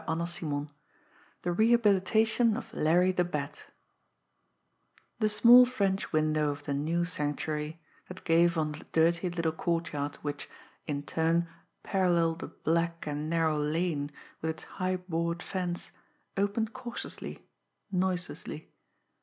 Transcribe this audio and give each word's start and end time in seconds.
CHAPTER 0.07 0.25
VI 0.25 0.65
THE 1.43 1.51
REHABILITATION 1.51 2.57
OF 2.57 2.73
LARRY 2.73 3.11
THE 3.11 3.23
BAT 3.23 3.65
The 5.19 5.29
small 5.29 5.63
French 5.67 6.11
window 6.11 6.49
of 6.49 6.63
the 6.63 6.73
new 6.73 7.05
Sanctuary, 7.05 7.79
that 8.07 8.23
gave 8.23 8.57
on 8.57 8.71
the 8.71 8.85
dirty 8.93 9.29
little 9.29 9.51
courtyard 9.51 10.15
which, 10.23 10.49
in 10.87 11.03
turn, 11.03 11.47
paralleled 11.83 12.41
a 12.41 12.47
black 12.47 13.05
and 13.05 13.29
narrow 13.29 13.59
lane, 13.59 14.09
with 14.41 14.49
its 14.49 14.63
high, 14.63 14.95
board 14.97 15.43
fence, 15.43 15.91
opened 16.35 16.73
cautiously, 16.73 17.45
noiselessly. 17.91 18.71